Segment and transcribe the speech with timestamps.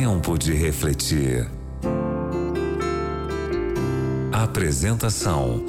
[0.00, 1.50] Tempo de refletir.
[4.30, 5.64] Apresentação: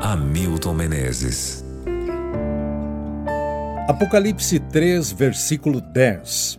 [0.00, 1.62] Hamilton Menezes.
[3.86, 6.58] Apocalipse 3, versículo 10.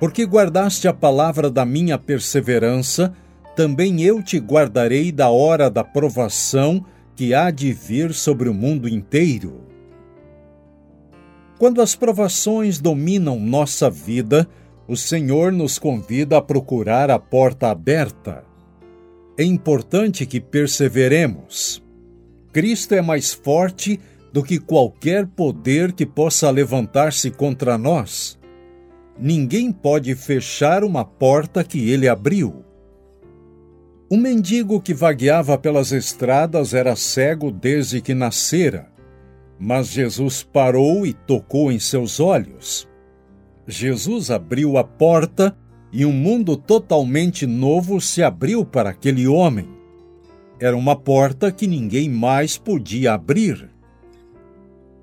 [0.00, 3.12] Porque guardaste a palavra da minha perseverança,
[3.54, 6.82] também eu te guardarei da hora da provação
[7.14, 9.60] que há de vir sobre o mundo inteiro.
[11.58, 14.48] Quando as provações dominam nossa vida,
[14.88, 18.42] o Senhor nos convida a procurar a porta aberta.
[19.36, 21.82] É importante que perseveremos.
[22.50, 24.00] Cristo é mais forte
[24.32, 28.38] do que qualquer poder que possa levantar-se contra nós.
[29.18, 32.64] Ninguém pode fechar uma porta que ele abriu.
[34.10, 38.90] O mendigo que vagueava pelas estradas era cego desde que nascera,
[39.58, 42.87] mas Jesus parou e tocou em seus olhos.
[43.70, 45.54] Jesus abriu a porta
[45.92, 49.68] e um mundo totalmente novo se abriu para aquele homem.
[50.58, 53.68] Era uma porta que ninguém mais podia abrir.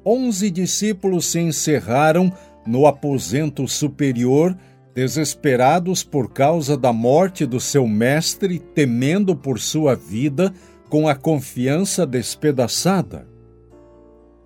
[0.03, 2.33] Onze discípulos se encerraram
[2.66, 4.57] no aposento superior,
[4.95, 10.52] desesperados por causa da morte do seu mestre, temendo por sua vida,
[10.89, 13.27] com a confiança despedaçada.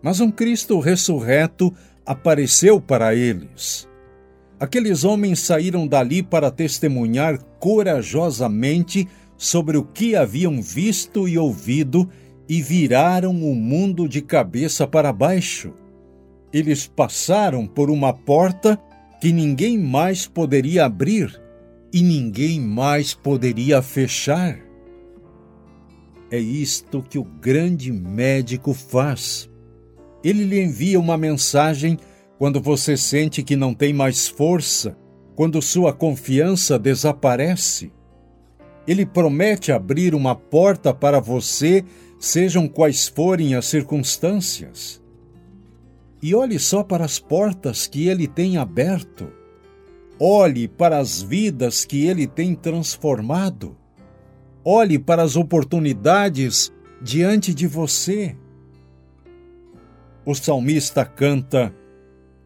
[0.01, 1.73] Mas um Cristo ressurreto
[2.05, 3.88] apareceu para eles.
[4.59, 9.07] Aqueles homens saíram dali para testemunhar corajosamente
[9.37, 12.09] sobre o que haviam visto e ouvido
[12.47, 15.73] e viraram o mundo de cabeça para baixo.
[16.51, 18.77] Eles passaram por uma porta
[19.21, 21.39] que ninguém mais poderia abrir
[21.93, 24.59] e ninguém mais poderia fechar.
[26.29, 29.49] É isto que o grande médico faz.
[30.23, 31.97] Ele lhe envia uma mensagem
[32.39, 34.97] quando você sente que não tem mais força,
[35.35, 37.91] quando sua confiança desaparece.
[38.87, 41.83] Ele promete abrir uma porta para você,
[42.17, 45.03] sejam quais forem as circunstâncias.
[46.23, 49.29] E olhe só para as portas que ele tem aberto.
[50.17, 53.75] Olhe para as vidas que ele tem transformado.
[54.63, 58.33] Olhe para as oportunidades diante de você.
[60.25, 61.73] O salmista canta: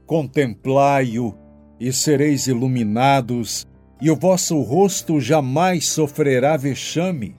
[0.05, 1.33] Contemplai-o
[1.79, 3.67] e sereis iluminados,
[4.01, 7.35] e o vosso rosto jamais sofrerá vexame.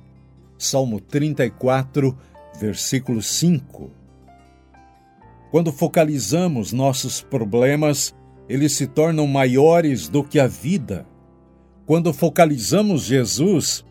[0.56, 2.16] Salmo 34,
[2.58, 3.90] versículo 5.
[5.50, 8.14] Quando focalizamos nossos problemas,
[8.48, 11.06] eles se tornam maiores do que a vida.
[11.86, 13.84] Quando focalizamos Jesus,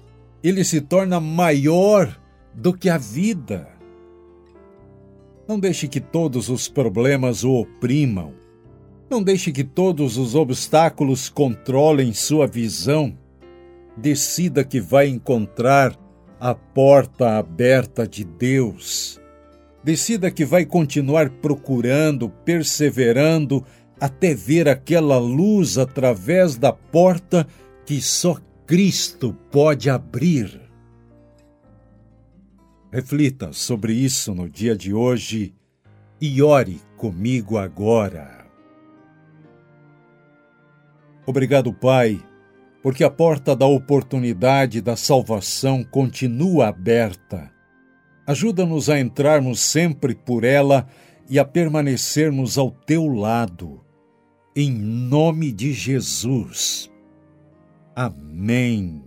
[0.43, 2.19] ele se torna maior
[2.53, 3.69] do que a vida.
[5.47, 8.42] Não deixe que todos os problemas o oprimam.
[9.13, 13.15] Não deixe que todos os obstáculos controlem sua visão.
[13.95, 15.95] Decida que vai encontrar
[16.39, 19.21] a porta aberta de Deus.
[19.83, 23.63] Decida que vai continuar procurando, perseverando,
[24.01, 27.45] até ver aquela luz através da porta
[27.85, 30.59] que só Cristo pode abrir.
[32.91, 35.53] Reflita sobre isso no dia de hoje
[36.19, 38.42] e ore comigo agora.
[41.25, 42.21] Obrigado, Pai,
[42.81, 47.49] porque a porta da oportunidade da salvação continua aberta.
[48.27, 50.87] Ajuda-nos a entrarmos sempre por ela
[51.29, 53.81] e a permanecermos ao teu lado.
[54.55, 56.91] Em nome de Jesus.
[57.95, 59.03] Amém.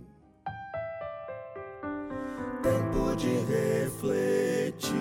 [2.63, 4.97] Tempo de refletir.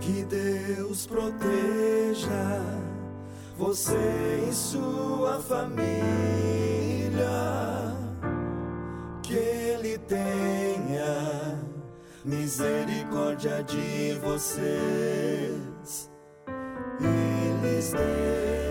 [0.00, 2.95] Que Deus proteja
[3.56, 5.86] você e sua família.
[9.22, 11.58] Que Ele tenha
[12.24, 16.10] misericórdia de vocês
[17.00, 18.65] e lhes dê